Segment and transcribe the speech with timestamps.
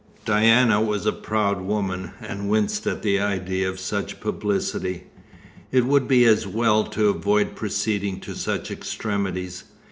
[0.25, 5.03] Diana was a proud woman, and winced at the idea of such publicity.
[5.71, 9.63] It would be as well to avoid proceeding to such extremities.